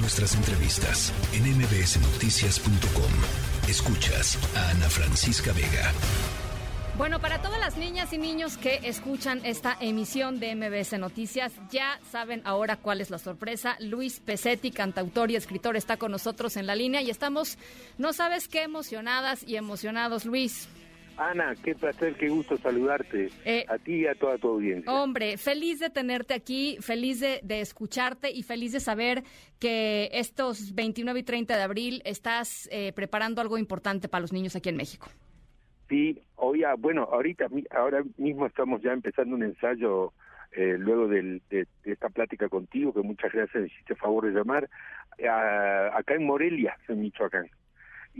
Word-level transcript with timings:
Nuestras 0.00 0.36
entrevistas 0.36 1.12
en 1.32 1.42
mbsnoticias.com. 1.58 3.68
Escuchas 3.68 4.38
a 4.54 4.70
Ana 4.70 4.88
Francisca 4.88 5.52
Vega. 5.52 5.92
Bueno, 6.96 7.20
para 7.20 7.42
todas 7.42 7.58
las 7.58 7.76
niñas 7.76 8.12
y 8.12 8.18
niños 8.18 8.56
que 8.56 8.80
escuchan 8.84 9.40
esta 9.44 9.76
emisión 9.80 10.38
de 10.38 10.54
MBS 10.54 10.98
Noticias, 10.98 11.52
ya 11.72 11.98
saben 12.12 12.42
ahora 12.44 12.76
cuál 12.76 13.00
es 13.00 13.10
la 13.10 13.18
sorpresa. 13.18 13.76
Luis 13.80 14.20
Pesetti, 14.20 14.70
cantautor 14.70 15.32
y 15.32 15.36
escritor, 15.36 15.76
está 15.76 15.96
con 15.96 16.12
nosotros 16.12 16.56
en 16.56 16.66
la 16.66 16.76
línea 16.76 17.02
y 17.02 17.10
estamos, 17.10 17.58
no 17.98 18.12
sabes 18.12 18.46
qué 18.46 18.62
emocionadas 18.62 19.42
y 19.42 19.56
emocionados, 19.56 20.24
Luis. 20.24 20.68
Ana, 21.18 21.54
qué 21.64 21.74
placer, 21.74 22.14
qué 22.14 22.28
gusto 22.28 22.56
saludarte 22.58 23.28
Eh, 23.44 23.64
a 23.68 23.76
ti 23.78 23.96
y 24.02 24.06
a 24.06 24.14
toda 24.14 24.38
tu 24.38 24.48
audiencia. 24.48 24.92
Hombre, 24.92 25.36
feliz 25.36 25.80
de 25.80 25.90
tenerte 25.90 26.32
aquí, 26.32 26.78
feliz 26.80 27.18
de, 27.18 27.40
de 27.42 27.60
escucharte 27.60 28.30
y 28.30 28.44
feliz 28.44 28.72
de 28.72 28.78
saber 28.80 29.24
que 29.58 30.08
estos 30.12 30.74
29 30.76 31.18
y 31.20 31.22
30 31.24 31.56
de 31.56 31.62
abril 31.62 32.02
estás 32.04 32.68
eh, 32.70 32.92
preparando 32.94 33.40
algo 33.40 33.58
importante 33.58 34.08
para 34.08 34.20
los 34.20 34.32
niños 34.32 34.54
aquí 34.54 34.68
en 34.68 34.76
México. 34.76 35.08
Sí, 35.88 36.22
hoy, 36.36 36.62
ah, 36.62 36.74
bueno, 36.78 37.02
ahorita, 37.10 37.48
ahora 37.70 38.04
mismo 38.16 38.46
estamos 38.46 38.80
ya 38.82 38.92
empezando 38.92 39.34
un 39.34 39.42
ensayo 39.42 40.12
eh, 40.52 40.76
luego 40.78 41.08
del- 41.08 41.42
de, 41.50 41.66
de 41.84 41.92
esta 41.92 42.08
plática 42.10 42.48
contigo, 42.48 42.92
que 42.94 43.02
muchas 43.02 43.32
gracias 43.32 43.60
me 43.62 43.66
hiciste 43.68 43.94
favor 43.96 44.24
de 44.26 44.32
llamar, 44.38 44.68
ah, 45.28 45.90
acá 45.94 46.14
en 46.14 46.24
Morelia, 46.26 46.76
en 46.88 47.00
Michoacán. 47.00 47.48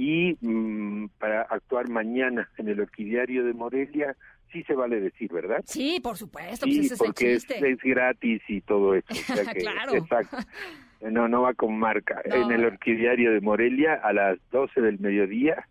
Y 0.01 0.37
mm, 0.41 1.09
para 1.19 1.43
actuar 1.43 1.89
mañana 1.89 2.49
en 2.57 2.69
el 2.69 2.79
Orquidiario 2.81 3.45
de 3.45 3.53
Morelia, 3.53 4.15
sí 4.53 4.63
se 4.63 4.75
vale 4.75 5.01
decir, 5.01 5.33
¿verdad? 5.33 5.61
Sí, 5.67 5.99
por 6.01 6.17
supuesto, 6.17 6.67
Sí, 6.67 6.77
pues 6.77 6.85
ese 6.87 6.95
es 6.95 7.01
el 7.01 7.07
porque 7.07 7.33
es, 7.35 7.79
gratis 7.83 8.41
y 8.47 8.61
todo 8.61 8.95
eso. 8.95 9.09
o 9.11 9.15
sea 9.43 9.53
que- 9.53 9.59
Claro. 9.59 9.95
Exacto. 9.97 10.37
No, 11.01 11.27
no 11.27 11.43
va 11.43 11.55
con 11.55 11.77
marca. 11.77 12.23
No. 12.29 12.37
En 12.37 12.53
el 12.53 12.65
Orquidiario 12.65 13.33
de 13.33 13.41
Morelia 13.41 13.95
a 13.95 14.13
las 14.13 14.39
12 14.53 14.81
del 14.81 15.01
mediodía, 15.01 15.67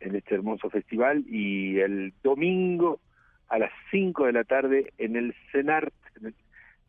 en 0.00 0.16
este 0.16 0.34
hermoso 0.34 0.68
festival, 0.68 1.24
y 1.26 1.78
el 1.78 2.12
domingo 2.22 3.00
a 3.48 3.58
las 3.58 3.70
5 3.90 4.26
de 4.26 4.32
la 4.32 4.44
tarde 4.44 4.92
en 4.98 5.16
el 5.16 5.34
CENART, 5.50 5.94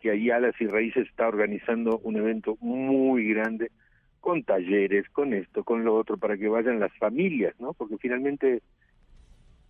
que 0.02 0.12
ahí 0.12 0.30
Alas 0.32 0.56
y 0.60 0.68
Raíces 0.68 1.08
está 1.08 1.30
organizando 1.30 1.98
un 2.04 2.18
evento 2.18 2.58
muy 2.60 3.26
grande 3.30 3.72
con 4.24 4.42
talleres, 4.44 5.06
con 5.10 5.34
esto, 5.34 5.66
con 5.66 5.84
lo 5.84 5.96
otro, 5.98 6.16
para 6.18 6.38
que 6.38 6.48
vayan 6.48 6.80
las 6.80 6.94
familias, 6.98 7.54
¿no? 7.60 7.74
Porque 7.74 7.98
finalmente 7.98 8.62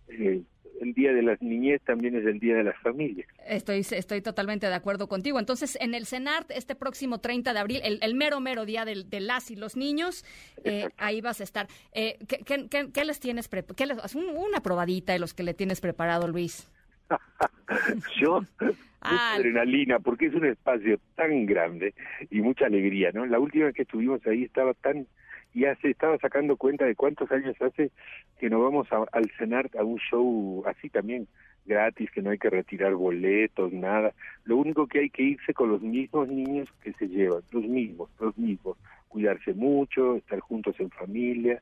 eh, 0.08 0.42
el 0.80 0.94
Día 0.94 1.12
de 1.12 1.22
las 1.22 1.42
Niñez 1.42 1.82
también 1.82 2.14
es 2.16 2.24
el 2.24 2.38
Día 2.38 2.54
de 2.54 2.62
las 2.62 2.76
Familias. 2.80 3.26
Estoy, 3.48 3.80
estoy 3.80 4.20
totalmente 4.22 4.68
de 4.68 4.74
acuerdo 4.74 5.08
contigo. 5.08 5.40
Entonces, 5.40 5.76
en 5.80 5.92
el 5.94 6.06
CENART, 6.06 6.52
este 6.52 6.76
próximo 6.76 7.18
30 7.18 7.52
de 7.52 7.58
abril, 7.58 7.80
el, 7.82 7.98
el 8.00 8.14
mero, 8.14 8.38
mero 8.38 8.64
día 8.64 8.84
del- 8.84 9.10
de, 9.10 9.18
las 9.18 9.50
y 9.50 9.56
los 9.56 9.76
niños, 9.76 10.24
eh, 10.62 10.86
ahí 10.98 11.20
vas 11.20 11.40
a 11.40 11.44
estar. 11.44 11.66
Eh, 11.92 12.18
¿qué, 12.28 12.38
qué, 12.38 12.68
qué- 12.68 12.90
qué 12.92 13.04
les 13.04 13.18
tienes 13.18 13.48
preparado? 13.48 14.02
Una 14.36 14.60
probadita 14.60 15.12
de 15.12 15.18
los 15.18 15.34
que 15.34 15.42
le 15.42 15.54
tienes 15.54 15.80
preparado, 15.80 16.28
Luis. 16.28 16.70
Yo, 18.20 18.40
Ah. 19.06 19.10
mucha 19.10 19.34
adrenalina, 19.34 19.98
porque 19.98 20.26
es 20.26 20.34
un 20.34 20.46
espacio 20.46 20.98
tan 21.14 21.44
grande 21.44 21.92
y 22.30 22.40
mucha 22.40 22.64
alegría, 22.64 23.10
¿no? 23.12 23.26
La 23.26 23.38
última 23.38 23.66
vez 23.66 23.74
que 23.74 23.82
estuvimos 23.82 24.26
ahí 24.26 24.44
estaba 24.44 24.72
tan, 24.72 25.06
ya 25.52 25.76
se 25.76 25.90
estaba 25.90 26.16
sacando 26.16 26.56
cuenta 26.56 26.86
de 26.86 26.94
cuántos 26.94 27.30
años 27.30 27.54
hace 27.60 27.90
que 28.38 28.48
nos 28.48 28.62
vamos 28.62 28.90
a- 28.92 29.04
al 29.12 29.30
cenar 29.36 29.68
a 29.78 29.84
un 29.84 29.98
show 29.98 30.62
así 30.66 30.88
también, 30.88 31.28
gratis, 31.66 32.10
que 32.12 32.22
no 32.22 32.30
hay 32.30 32.38
que 32.38 32.48
retirar 32.48 32.94
boletos, 32.94 33.74
nada. 33.74 34.14
Lo 34.44 34.56
único 34.56 34.86
que 34.86 35.00
hay 35.00 35.10
que 35.10 35.22
irse 35.22 35.52
con 35.52 35.68
los 35.70 35.82
mismos 35.82 36.28
niños 36.28 36.72
que 36.82 36.94
se 36.94 37.06
llevan, 37.06 37.42
los 37.52 37.64
mismos, 37.64 38.08
los 38.18 38.36
mismos. 38.38 38.78
Cuidarse 39.08 39.52
mucho, 39.52 40.16
estar 40.16 40.40
juntos 40.40 40.76
en 40.80 40.88
familia 40.88 41.60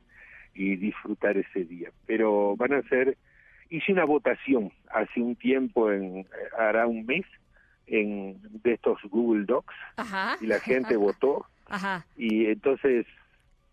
y 0.54 0.76
disfrutar 0.76 1.36
ese 1.36 1.64
día. 1.64 1.90
Pero 2.06 2.54
van 2.56 2.72
a 2.74 2.82
ser 2.82 3.16
hice 3.76 3.92
una 3.92 4.04
votación 4.04 4.72
hace 4.90 5.20
un 5.20 5.34
tiempo, 5.36 5.90
en 5.90 6.26
hará 6.58 6.86
un 6.86 7.04
mes, 7.06 7.24
en 7.86 8.40
de 8.62 8.74
estos 8.74 8.98
Google 9.10 9.44
Docs 9.46 9.74
Ajá. 9.96 10.36
y 10.40 10.46
la 10.46 10.60
gente 10.60 10.96
votó 10.96 11.46
Ajá. 11.66 12.06
y 12.16 12.46
entonces, 12.46 13.06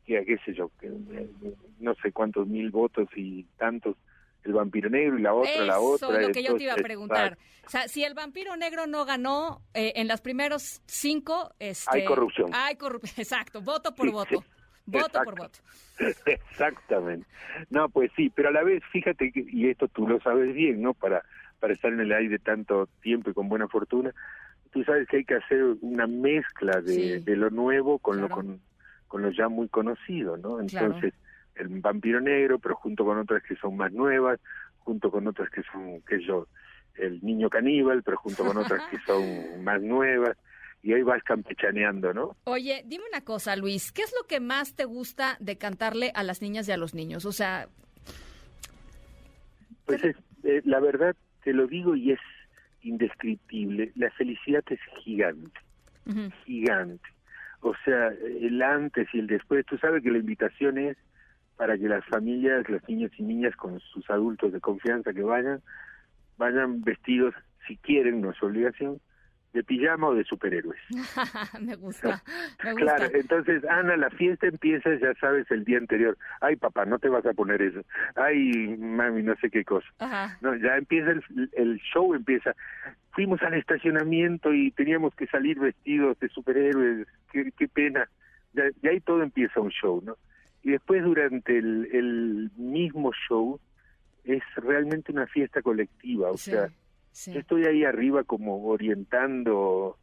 ya 0.08 0.24
qué 0.26 0.38
sé 0.46 0.54
yo, 0.54 0.72
eh, 0.82 1.30
no 1.80 1.94
sé 2.02 2.12
cuántos 2.12 2.48
mil 2.48 2.72
votos 2.72 3.08
y 3.16 3.44
tantos, 3.58 3.96
el 4.44 4.54
vampiro 4.54 4.90
negro 4.90 5.20
y 5.20 5.22
la 5.22 5.34
otra, 5.34 5.62
la 5.66 5.74
Eso 5.74 6.08
otra. 6.08 6.22
es 6.22 6.28
lo 6.28 6.34
que 6.34 6.44
yo 6.44 6.56
te 6.56 6.64
iba 6.64 6.72
a 6.74 6.76
entonces, 6.76 6.84
preguntar. 6.84 7.38
O 7.66 7.70
sea, 7.70 7.88
si 7.90 8.04
el 8.06 8.14
vampiro 8.14 8.56
negro 8.56 8.88
no 8.88 9.04
ganó 9.06 9.62
eh, 9.74 9.92
en 9.98 10.08
las 10.08 10.22
primeros 10.22 10.81
cinco... 10.88 11.54
Este, 11.60 11.92
Hay 11.92 12.06
corrupción. 12.06 12.50
Hay 12.54 12.78
corrupción, 12.78 13.16
exacto. 13.18 13.62
Voto 13.62 13.94
por 13.94 14.08
Sí, 14.08 14.12
voto. 14.14 14.42
sí. 14.42 14.48
Voto 14.92 15.24
por 15.24 15.36
voto. 15.38 15.60
Exactamente. 16.26 17.28
No, 17.70 17.90
pues 17.90 18.12
sí, 18.16 18.30
pero 18.34 18.50
a 18.50 18.52
la 18.52 18.64
vez, 18.64 18.82
fíjate, 18.92 19.32
que, 19.32 19.46
y 19.48 19.70
esto 19.70 19.88
tú 19.88 20.08
lo 20.08 20.20
sabes 20.22 20.54
bien, 20.54 20.82
¿no? 20.82 20.94
Para, 20.94 21.24
para 21.60 21.74
estar 21.74 21.92
en 21.92 22.00
el 22.00 22.12
aire 22.12 22.40
tanto 22.40 22.88
tiempo 23.02 23.30
y 23.30 23.34
con 23.34 23.50
buena 23.50 23.68
fortuna, 23.68 24.14
tú 24.72 24.84
sabes 24.84 25.08
que 25.08 25.18
hay 25.18 25.26
que 25.26 25.36
hacer 25.36 25.62
una 25.82 26.08
mezcla 26.08 26.80
de, 26.82 27.18
Sí. 27.18 27.24
de 27.24 27.36
lo 27.36 27.50
nuevo 27.50 28.00
con 28.00 28.18
Claro. 28.18 28.30
lo 28.30 28.36
con, 28.36 28.62
con 29.08 29.22
lo 29.24 29.32
ya 29.32 29.48
muy 29.50 29.68
conocido, 29.68 30.38
¿no? 30.38 30.58
Claro. 30.68 30.88
Entonces, 30.88 31.14
el 31.56 31.68
vampiro 31.82 32.22
negro, 32.22 32.60
pero 32.60 32.76
junto 32.76 33.04
con 33.04 33.18
otras 33.18 33.44
que 33.44 33.56
son 33.58 33.76
más 33.76 33.92
nuevas, 33.92 34.40
junto 34.80 35.12
con 35.12 35.28
otras 35.28 35.50
que 35.50 35.62
son, 35.64 36.02
que 36.08 36.24
yo, 36.24 36.48
el 36.96 37.20
niño 37.24 37.50
caníbal, 37.50 38.04
pero 38.04 38.18
junto 38.18 38.46
con 38.46 38.58
otras 38.58 38.82
que 38.90 38.98
son 39.06 39.64
más 39.64 39.82
nuevas, 39.82 40.38
y 40.82 40.94
ahí 40.94 41.02
vas 41.04 41.22
campechaneando, 41.24 42.14
¿no? 42.14 42.36
Oye, 42.46 42.84
dime 42.86 43.04
una 43.12 43.22
cosa, 43.22 43.56
Luis. 43.56 43.92
¿Qué 43.92 44.02
es 44.02 44.14
lo 44.20 44.28
que 44.28 44.40
más 44.40 44.76
te 44.76 44.86
gusta 44.86 45.38
de 45.40 45.58
cantarle 45.58 46.12
a 46.16 46.24
las 46.24 46.42
niñas 46.42 46.68
y 46.68 46.72
a 46.72 46.78
los 46.78 46.94
niños? 46.94 47.26
O 47.26 47.32
sea, 47.32 47.68
Pues 49.86 50.04
es, 50.04 50.16
eh, 50.44 50.62
la 50.66 50.80
verdad, 50.80 51.16
te 51.44 51.54
lo 51.54 51.68
digo 51.68 51.96
y 51.96 52.12
es 52.12 52.20
indescriptible, 52.82 53.92
la 53.96 54.10
felicidad 54.12 54.64
es 54.70 54.80
gigante, 55.04 55.60
gigante. 56.46 57.10
O 57.62 57.74
sea, 57.84 58.08
el 58.08 58.62
antes 58.62 59.08
y 59.14 59.20
el 59.20 59.28
después, 59.28 59.66
tú 59.66 59.78
sabes 59.78 60.02
que 60.02 60.12
la 60.12 60.20
invitación 60.20 60.78
es 60.78 60.96
para 61.58 61.78
que 61.78 61.90
las 61.90 62.06
familias, 62.06 62.70
los 62.70 62.88
niños 62.88 63.12
y 63.18 63.24
niñas 63.24 63.54
con 63.58 63.82
sus 63.82 64.10
adultos 64.10 64.54
de 64.54 64.62
confianza 64.62 65.14
que 65.14 65.24
vayan, 65.24 65.62
vayan 66.38 66.82
vestidos, 66.82 67.36
si 67.68 67.76
quieren, 67.76 68.22
no 68.22 68.32
es 68.32 68.42
obligación, 68.42 69.02
de 69.54 69.64
pijama 69.64 70.08
o 70.10 70.16
de 70.16 70.24
superhéroes. 70.24 70.80
me 71.60 71.76
gusta, 71.76 72.24
me 72.64 72.72
gusta. 72.74 72.96
Claro, 72.96 73.10
entonces, 73.14 73.64
Ana, 73.66 73.98
la 73.98 74.10
fiesta 74.12 74.48
empieza, 74.48 74.94
ya 74.96 75.14
sabes, 75.16 75.50
el 75.52 75.64
día 75.66 75.78
anterior. 75.80 76.18
Ay, 76.42 76.56
papá, 76.56 76.86
no 76.86 77.00
te 77.00 77.10
vas 77.10 77.26
a 77.26 77.34
poner 77.34 77.62
eso. 77.62 77.82
Ay, 78.16 78.78
mami, 78.78 79.24
no 79.24 79.36
sé 79.38 79.50
qué 79.50 79.64
cosa. 79.66 79.88
Ajá. 80.00 80.38
No, 80.42 80.56
ya 80.56 80.78
empieza 80.78 81.12
el, 81.12 81.24
el 81.54 81.78
show, 81.80 82.14
empieza. 82.14 82.56
Fuimos 83.12 83.42
al 83.42 83.56
estacionamiento 83.56 84.54
y 84.54 84.72
teníamos 84.72 85.16
que 85.16 85.26
salir 85.28 85.60
vestidos 85.60 86.20
de 86.20 86.30
superhéroes. 86.30 87.08
Qué, 87.31 87.52
qué 87.58 87.68
pena. 87.68 88.08
Ya, 88.54 88.64
ya 88.81 88.92
ahí 88.92 89.00
todo 89.00 89.24
empieza 89.24 89.60
un 89.60 89.70
show, 89.72 90.02
¿no? 90.06 90.16
Y 90.62 90.72
después 90.72 91.04
durante 91.04 91.58
el, 91.58 91.88
el 91.92 92.52
mismo 92.58 93.12
show 93.28 93.60
es 94.26 94.44
realmente 94.58 95.12
una 95.12 95.26
fiesta 95.28 95.62
colectiva. 95.62 96.30
O 96.31 96.38
Sí, 96.38 96.52
sea, 96.52 96.70
sí. 97.12 97.38
estoy 97.38 97.66
ahí 97.66 97.84
arriba 97.84 98.24
como 98.24 98.64
orientando 98.68 99.97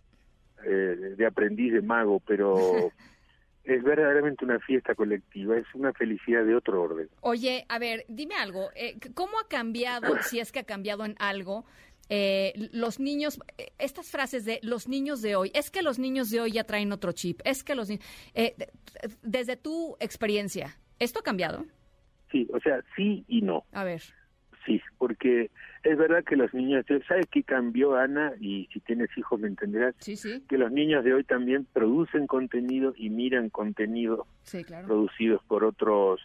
eh, 0.65 1.15
de 1.17 1.27
aprendiz 1.27 1.73
de 1.73 1.83
mago, 1.83 2.21
pero 2.21 2.93
es 3.65 3.83
verdaderamente 3.83 4.45
una 4.45 4.59
fiesta 4.61 4.95
colectiva, 4.95 5.57
es 5.57 5.67
una 5.75 5.93
felicidad 5.93 6.45
de 6.45 6.55
otro 6.55 6.83
orden. 6.83 7.09
Oye, 7.21 7.65
a 7.69 7.79
ver, 7.79 8.05
dime 8.09 8.37
algo. 8.37 8.71
eh, 8.75 8.97
¿Cómo 9.15 9.39
ha 9.41 9.49
cambiado, 9.49 10.07
si 10.23 10.39
es 10.41 10.53
que 10.53 10.61
ha 10.61 10.65
cambiado 10.65 11.05
en 11.05 11.15
algo, 11.19 11.65
eh, 12.09 12.53
los 12.73 13.01
niños, 13.01 13.41
eh, 13.59 13.73
estas 13.79 14.11
frases 14.11 14.45
de 14.45 14.61
los 14.63 14.87
niños 14.89 15.21
de 15.23 15.35
hoy? 15.37 15.51
Es 15.55 15.71
que 15.71 15.83
los 15.83 15.99
niños 15.99 16.31
de 16.31 16.41
hoy 16.41 16.53
ya 16.53 16.65
traen 16.65 16.93
otro 16.93 17.11
chip. 17.13 17.41
Es 17.45 17.65
que 17.65 17.75
los 17.75 17.89
niños. 17.89 18.05
eh, 18.35 18.55
de- 18.57 18.71
desde 19.23 19.57
tu 19.57 19.97
experiencia, 20.01 20.79
¿esto 21.01 21.19
ha 21.19 21.23
cambiado? 21.23 21.65
Sí, 22.31 22.47
o 22.53 22.61
sea, 22.61 22.83
sí 22.97 23.25
y 23.29 23.43
no. 23.43 23.65
A 23.73 23.83
ver. 23.85 24.03
Sí, 24.67 24.83
porque 24.99 25.51
es 25.85 25.97
verdad 25.97 26.25
que 26.25 26.35
los 26.37 26.53
niños, 26.53 26.85
¿sabes 27.07 27.27
qué 27.31 27.43
cambió 27.45 27.95
Ana? 27.97 28.33
Y 28.41 28.69
si 28.73 28.81
tienes 28.81 29.09
hijos 29.17 29.39
me 29.41 29.47
entenderás, 29.49 29.95
Sí, 30.01 30.17
sí. 30.17 30.43
que 30.49 30.59
los 30.59 30.73
niños 30.73 31.05
de 31.05 31.15
hoy 31.15 31.23
también 31.25 31.67
producen 31.73 32.27
contenido 32.27 32.93
y 32.97 33.09
miran 33.11 33.49
contenido 33.49 34.27
Sí, 34.43 34.65
claro. 34.65 34.87
producidos 34.89 35.43
por 35.45 35.63
otros, 35.65 36.21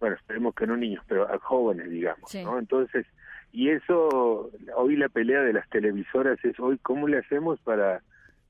bueno, 0.00 0.16
esperemos 0.16 0.54
que 0.54 0.66
no 0.66 0.76
niños, 0.76 1.02
pero 1.08 1.32
a 1.32 1.38
jóvenes, 1.38 1.88
digamos, 1.90 2.30
Sí. 2.30 2.44
¿no? 2.44 2.58
Entonces, 2.58 3.06
y 3.52 3.70
eso, 3.70 4.50
hoy 4.76 4.96
la 4.96 5.08
pelea 5.08 5.40
de 5.40 5.54
las 5.54 5.68
televisoras 5.70 6.38
es 6.44 6.60
hoy, 6.60 6.76
¿cómo 6.82 7.08
le 7.08 7.16
hacemos 7.18 7.58
para 7.60 8.02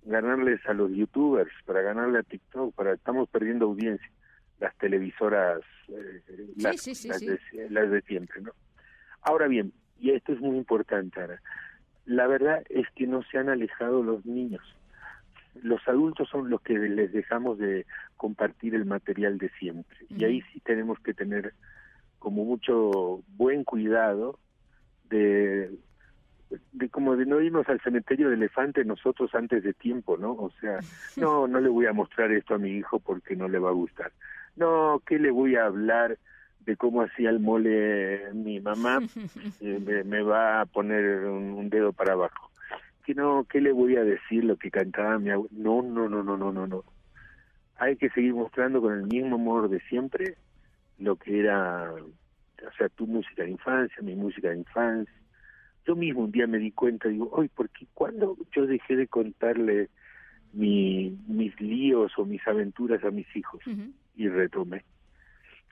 ganarles 0.04 0.60
a 0.66 0.72
los 0.74 0.90
youtubers, 0.90 1.52
para 1.64 1.82
ganarle 1.82 2.18
a 2.18 2.22
TikTok, 2.24 2.74
para 2.74 2.94
estamos 2.94 3.28
perdiendo 3.28 3.66
audiencia, 3.66 4.10
las 4.58 4.76
televisoras, 4.78 5.60
eh, 5.88 6.22
las, 6.56 6.84
las. 7.06 7.20
De, 7.20 7.38
las 7.70 7.90
de 7.90 8.00
siempre, 8.02 8.40
¿no? 8.42 8.50
Ahora 9.28 9.46
bien, 9.46 9.74
y 10.00 10.12
esto 10.12 10.32
es 10.32 10.40
muy 10.40 10.56
importante, 10.56 11.20
Ana, 11.20 11.42
la 12.06 12.26
verdad 12.26 12.62
es 12.70 12.86
que 12.96 13.06
no 13.06 13.22
se 13.24 13.36
han 13.36 13.50
alejado 13.50 14.02
los 14.02 14.24
niños. 14.24 14.62
los 15.60 15.86
adultos 15.86 16.30
son 16.30 16.48
los 16.48 16.62
que 16.62 16.78
les 16.78 17.12
dejamos 17.12 17.58
de 17.58 17.84
compartir 18.16 18.74
el 18.74 18.86
material 18.86 19.36
de 19.36 19.50
siempre. 19.58 19.98
Y 20.08 20.24
ahí 20.24 20.40
sí 20.50 20.60
tenemos 20.60 20.98
que 21.00 21.12
tener 21.12 21.52
como 22.18 22.44
mucho 22.46 23.22
buen 23.36 23.64
cuidado 23.64 24.38
de 25.10 25.76
de 26.72 26.88
como 26.88 27.14
de 27.14 27.26
no 27.26 27.42
irnos 27.42 27.68
al 27.68 27.82
cementerio 27.82 28.30
de 28.30 28.36
elefante 28.36 28.82
nosotros 28.82 29.34
antes 29.34 29.62
de 29.62 29.74
tiempo, 29.74 30.16
¿no? 30.16 30.32
O 30.32 30.50
sea, 30.58 30.78
no, 31.16 31.46
no 31.46 31.60
le 31.60 31.68
voy 31.68 31.84
a 31.84 31.92
mostrar 31.92 32.32
esto 32.32 32.54
a 32.54 32.58
mi 32.58 32.70
hijo 32.70 32.98
porque 32.98 33.36
no 33.36 33.46
le 33.46 33.58
va 33.58 33.68
a 33.68 33.74
gustar. 33.74 34.10
No, 34.56 35.02
¿qué 35.06 35.18
le 35.18 35.30
voy 35.30 35.56
a 35.56 35.66
hablar 35.66 36.16
de 36.60 36.76
cómo 36.76 37.02
hacía 37.02 37.30
el 37.30 37.40
mole 37.40 38.32
mi 38.34 38.60
mamá? 38.60 39.00
Eh, 39.60 40.04
me, 40.04 40.22
va 40.22 40.60
a 40.60 40.66
poner 40.66 41.24
un, 41.26 41.68
dedo 41.68 41.92
para 41.92 42.12
abajo. 42.12 42.50
Que 43.04 43.14
no, 43.14 43.44
¿qué 43.50 43.60
le 43.60 43.72
voy 43.72 43.96
a 43.96 44.04
decir 44.04 44.44
lo 44.44 44.56
que 44.56 44.70
cantaba 44.70 45.18
mi 45.18 45.30
abuelo? 45.30 45.50
No, 45.52 45.82
no, 45.82 46.08
no, 46.08 46.22
no, 46.22 46.36
no, 46.36 46.52
no, 46.52 46.66
no. 46.66 46.84
Hay 47.76 47.96
que 47.96 48.10
seguir 48.10 48.34
mostrando 48.34 48.80
con 48.80 48.92
el 48.94 49.04
mismo 49.04 49.36
amor 49.36 49.68
de 49.68 49.80
siempre 49.80 50.36
lo 50.98 51.16
que 51.16 51.40
era, 51.40 51.92
o 51.92 52.72
sea, 52.76 52.88
tu 52.90 53.06
música 53.06 53.42
de 53.42 53.50
infancia, 53.50 54.02
mi 54.02 54.14
música 54.14 54.50
de 54.50 54.58
infancia, 54.58 55.14
yo 55.88 55.96
mismo 55.96 56.24
un 56.24 56.32
día 56.32 56.46
me 56.46 56.58
di 56.58 56.70
cuenta, 56.70 57.08
digo, 57.08 57.30
hoy, 57.32 57.48
porque 57.48 57.86
cuando 57.94 58.36
yo 58.54 58.66
dejé 58.66 58.94
de 58.94 59.06
contarle 59.08 59.88
mi, 60.52 61.18
mis 61.26 61.58
líos 61.60 62.12
o 62.18 62.24
mis 62.24 62.46
aventuras 62.46 63.02
a 63.04 63.10
mis 63.10 63.26
hijos 63.34 63.60
y 64.14 64.28
retomé. 64.28 64.84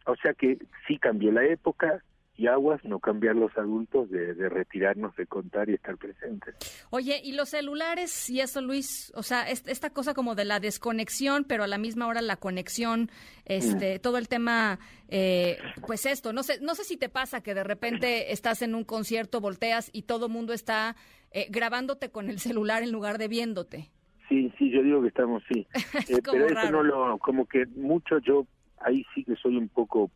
O 0.06 0.16
sea 0.16 0.34
que 0.34 0.58
sí 0.86 0.98
cambió 0.98 1.32
la 1.32 1.44
época, 1.44 2.02
y 2.38 2.48
aguas 2.48 2.84
no 2.84 2.98
cambiar 3.00 3.34
los 3.34 3.56
adultos 3.56 4.10
de, 4.10 4.34
retirarnos 4.48 5.16
de 5.16 5.26
contar 5.26 5.70
y 5.70 5.74
estar 5.74 5.96
presentes. 5.96 6.54
Oye, 6.90 7.20
¿y 7.24 7.32
los 7.32 7.48
celulares 7.50 8.28
y 8.28 8.40
eso, 8.40 8.60
Luis? 8.60 9.10
O 9.16 9.22
sea, 9.22 9.48
esta 9.48 9.90
cosa 9.90 10.12
como 10.12 10.34
de 10.34 10.44
la 10.44 10.60
desconexión, 10.60 11.44
pero 11.44 11.64
a 11.64 11.66
la 11.66 11.78
misma 11.78 12.06
hora 12.06 12.20
la 12.20 12.36
conexión, 12.36 13.10
este, 13.46 13.96
mm. 13.96 14.00
todo 14.00 14.18
el 14.18 14.28
tema, 14.28 14.78
eh, 15.08 15.58
pues 15.86 16.04
esto, 16.04 16.32
no 16.34 16.42
sé, 16.42 16.60
no 16.60 16.74
sé 16.74 16.84
si 16.84 16.98
te 16.98 17.08
pasa 17.08 17.42
que 17.42 17.54
de 17.54 17.64
repente 17.64 18.32
estás 18.32 18.60
en 18.60 18.74
un 18.74 18.84
concierto, 18.84 19.40
volteas 19.40 19.88
y 19.92 20.02
todo 20.02 20.28
mundo 20.28 20.52
está 20.52 20.94
eh, 21.30 21.46
grabándote 21.48 22.10
con 22.10 22.28
el 22.28 22.38
celular 22.38 22.82
en 22.82 22.92
lugar 22.92 23.16
de 23.16 23.28
viéndote. 23.28 23.90
Sí, 24.28 24.52
sí, 24.58 24.70
yo 24.70 24.82
digo 24.82 25.00
que 25.00 25.08
estamos, 25.08 25.42
sí. 25.50 25.66
Eh, 26.08 26.20
pero 26.22 26.46
eso 26.46 26.70
no 26.70 26.82
lo, 26.82 27.18
como 27.18 27.46
que 27.46 27.64
mucho 27.66 28.18
yo, 28.18 28.46
ahí 28.80 29.04
sí 29.14 29.24
que 29.24 29.36
soy 29.36 29.56
un 29.56 29.68
poco 29.68 30.10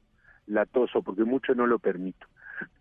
latoso 0.47 1.03
porque 1.03 1.25
mucho 1.25 1.55
no 1.55 1.67
lo 1.67 1.79
permito. 1.79 2.27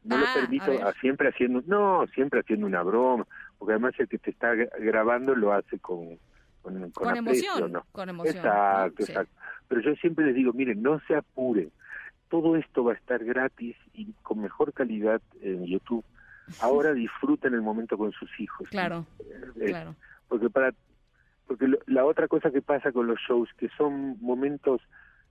No 0.04 0.18
lo 0.18 0.26
ah, 0.26 0.34
permito 0.34 0.72
siempre 1.00 1.30
haciendo, 1.30 1.62
no, 1.66 2.06
siempre 2.14 2.42
haciendo 2.42 2.66
una 2.66 2.84
broma, 2.84 3.26
porque 3.58 3.74
además 3.74 3.94
el 3.98 4.10
que 4.10 4.18
te 4.18 4.32
está 4.32 4.54
grabando 4.54 5.36
lo 5.36 5.54
hace 5.54 5.80
con 5.80 6.18
con, 6.62 6.92
con, 6.92 7.16
emoción, 7.16 7.72
¿no? 7.72 7.86
con 7.92 8.10
emoción. 8.10 8.38
Exacto, 8.38 9.04
exacto. 9.04 9.34
Pero 9.68 9.82
yo 9.82 9.96
siempre 9.96 10.26
les 10.26 10.36
digo, 10.36 10.52
miren, 10.54 10.82
no 10.82 11.00
se 11.08 11.16
apuren. 11.16 11.72
Todo 12.28 12.56
esto 12.58 12.84
va 12.84 12.94
a 12.94 12.96
estar 12.96 13.24
gratis 13.24 13.76
y 13.94 14.12
con 14.24 14.42
mejor 14.42 14.74
calidad 14.74 15.22
en 15.42 15.66
YouTube. 15.66 16.04
Ahora 16.62 16.94
disfruten 16.94 17.54
el 17.54 17.62
momento 17.62 17.98
con 17.98 18.12
sus 18.12 18.30
hijos. 18.40 18.68
Claro, 18.70 19.06
eh, 19.60 19.66
claro. 19.68 19.96
Porque 20.28 20.50
para 20.50 20.74
porque 21.48 21.68
la 21.88 22.06
otra 22.06 22.28
cosa 22.28 22.52
que 22.52 22.62
pasa 22.62 22.92
con 22.92 23.08
los 23.08 23.20
shows 23.28 23.50
que 23.58 23.70
son 23.70 24.18
momentos 24.22 24.82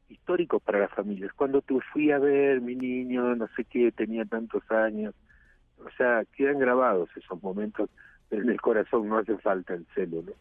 histórico 0.08 0.60
para 0.60 0.80
las 0.80 0.90
familias. 0.90 1.32
Cuando 1.34 1.60
te 1.62 1.78
fui 1.92 2.10
a 2.10 2.18
ver, 2.18 2.60
mi 2.60 2.74
niño, 2.74 3.34
no 3.34 3.48
sé 3.56 3.64
qué, 3.64 3.92
tenía 3.92 4.24
tantos 4.24 4.62
años, 4.70 5.14
o 5.78 5.90
sea, 5.96 6.24
quedan 6.36 6.58
grabados 6.58 7.08
esos 7.16 7.42
momentos, 7.42 7.88
pero 8.28 8.42
en 8.42 8.50
el 8.50 8.60
corazón 8.60 9.08
no 9.08 9.18
hace 9.18 9.36
falta 9.38 9.74
el 9.74 9.86
celo, 9.94 10.22
¿no? 10.22 10.32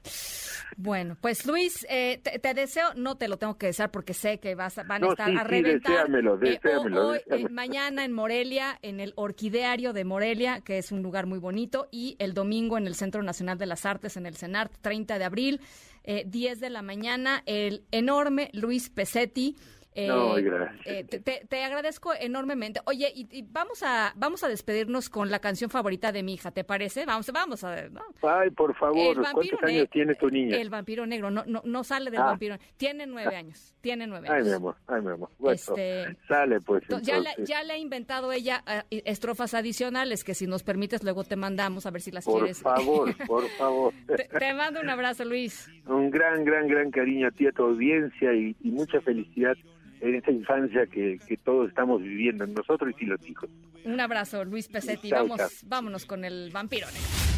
Bueno, 0.76 1.16
pues 1.22 1.46
Luis, 1.46 1.86
eh, 1.90 2.20
te, 2.22 2.54
deseo, 2.54 2.94
no 2.96 3.18
te 3.18 3.28
lo 3.28 3.38
tengo 3.38 3.58
que 3.58 3.68
desear 3.68 3.90
porque 3.90 4.14
sé 4.14 4.40
que 4.40 4.56
vas, 4.56 4.76
van 4.86 5.04
a 5.04 5.08
estar 5.08 5.30
a 5.30 5.44
reventar. 5.44 6.10
Eh, 6.10 6.98
hoy, 6.98 7.20
eh, 7.28 7.50
mañana 7.50 8.04
en 8.04 8.12
Morelia, 8.12 8.78
en 8.82 9.00
el 9.00 9.14
Orquideario 9.16 9.94
de 9.94 10.04
Morelia, 10.04 10.62
que 10.62 10.78
es 10.78 10.92
un 10.92 11.02
lugar 11.02 11.26
muy 11.26 11.40
bonito, 11.40 11.88
y 11.92 12.16
el 12.20 12.34
domingo 12.34 12.78
en 12.78 12.88
el 12.88 12.96
Centro 12.96 13.24
Nacional 13.24 13.58
de 13.58 13.66
las 13.66 13.86
Artes, 13.86 14.18
en 14.18 14.26
el 14.26 14.36
CENART, 14.36 14.72
30 14.82 15.18
de 15.18 15.26
abril. 15.26 15.62
10 16.08 16.60
de 16.62 16.70
la 16.70 16.82
mañana, 16.82 17.44
el 17.46 17.84
enorme 17.92 18.50
Luis 18.54 18.90
Pesetti, 18.90 19.58
no, 20.06 20.38
eh, 20.38 20.42
gracias. 20.44 20.86
Eh, 20.86 21.04
te, 21.50 21.64
agradezco 21.64 22.14
enormemente. 22.14 22.82
Oye, 22.86 23.12
y, 23.16 23.42
vamos 23.44 23.82
a 23.84 24.14
vamos 24.16 24.44
a 24.44 24.48
despedirnos 24.48 25.10
con 25.10 25.32
la 25.32 25.40
canción 25.40 25.70
favorita 25.70 26.12
de 26.12 26.22
mi 26.22 26.36
hija, 26.36 26.52
¿te 26.52 26.64
parece? 26.64 27.06
Vamos, 27.06 27.32
vamos 27.32 27.64
a 27.64 27.72
ver. 27.72 27.92
Ay, 28.22 28.52
por 28.52 28.76
favor, 28.76 29.16
¿cuántos 29.20 29.64
años 29.64 29.90
tiene 29.90 30.14
tu 30.16 30.30
niña? 30.30 30.58
El 30.58 30.70
vampiro 30.70 31.06
negro, 31.08 31.32
no, 31.32 31.44
no, 31.48 31.62
no 31.66 31.84
sale 31.84 32.12
del 32.12 32.22
ah. 32.22 32.26
vampiro. 32.26 32.58
Tiene 32.78 33.08
nueve 33.08 33.36
años, 33.36 33.74
tiene 33.82 34.06
nueve 34.06 34.30
años. 34.30 34.46
Ay, 34.46 34.50
mi 34.50 34.56
amor, 34.56 34.76
ay, 34.88 35.02
mi 35.02 35.12
amor. 35.12 35.30
este, 35.52 36.16
sale 36.28 36.62
pues. 36.62 36.84
Ya 37.02 37.20
le, 37.20 37.30
ya 37.44 37.64
le 37.64 37.74
ha 37.74 37.78
inventado 37.78 38.32
ella 38.32 38.64
eh, 38.92 39.02
estrofas 39.06 39.54
adicionales 39.54 40.24
que 40.24 40.36
si 40.36 40.46
nos 40.46 40.64
permites 40.64 41.04
luego 41.04 41.24
te 41.24 41.36
mandamos 41.36 41.86
a 41.86 41.92
ver 41.92 42.02
si 42.02 42.12
las 42.12 42.26
quieres. 42.26 42.62
Por 42.68 42.78
favor, 42.78 43.16
por 43.28 43.48
favor. 43.50 43.94
te, 44.08 44.54
mando 44.54 44.82
un 44.82 44.90
abrazo, 44.90 45.26
Luis. 45.26 45.70
Un 45.88 46.10
gran, 46.10 46.44
gran, 46.44 46.68
gran 46.68 46.92
cariño 46.92 47.28
a 47.28 47.32
ti, 47.32 47.48
a 47.48 47.52
tu 47.52 47.64
audiencia 47.64 48.34
y 48.34 48.56
mucha 48.64 49.00
felicidad 49.02 49.56
en 50.02 50.16
esta 50.16 50.32
infancia 50.32 50.86
que, 50.88 51.20
que 51.28 51.38
todos 51.38 51.70
estamos 51.70 52.02
viviendo, 52.02 52.46
nosotros 52.48 52.94
y 53.00 53.06
los 53.06 53.20
hijos. 53.28 53.50
Un 53.86 54.00
abrazo, 54.00 54.44
Luis 54.44 54.68
Pesetti. 54.68 55.12
Vamos, 55.12 55.40
vámonos 55.66 56.06
con 56.06 56.26
el 56.26 56.52
vampiro. 56.52 56.88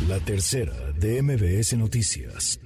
La 0.08 0.20
tercera 0.20 0.74
de 1.00 1.22
MBS 1.22 1.78
Noticias. 1.78 2.60